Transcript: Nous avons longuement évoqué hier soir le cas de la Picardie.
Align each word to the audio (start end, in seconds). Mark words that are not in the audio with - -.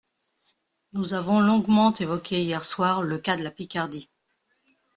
Nous 0.93 1.13
avons 1.13 1.41
longuement 1.41 1.93
évoqué 1.93 2.41
hier 2.41 2.65
soir 2.65 3.03
le 3.03 3.19
cas 3.19 3.37
de 3.37 3.43
la 3.43 3.51
Picardie. 3.51 4.09